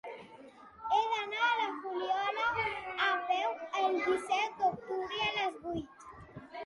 He 0.95 1.01
d'anar 1.09 1.43
a 1.47 1.59
la 1.59 1.67
Fuliola 1.83 2.47
a 3.09 3.09
peu 3.27 3.53
el 3.83 4.01
disset 4.07 4.57
d'octubre 4.63 5.21
a 5.29 5.33
les 5.37 5.61
vuit. 5.69 6.09